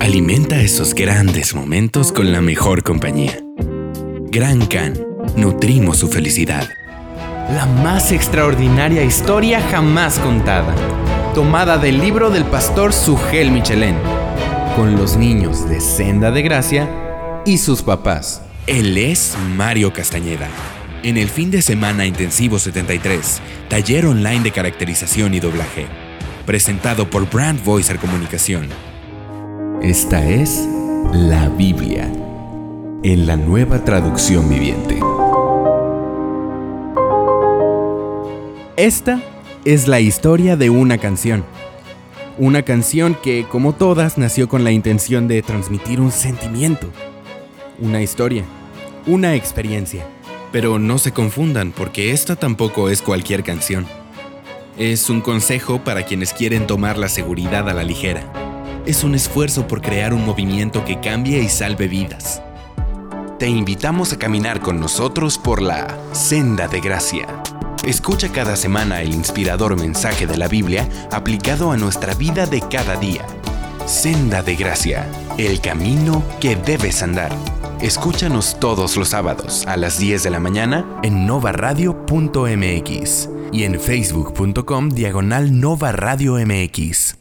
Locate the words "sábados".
79.08-79.66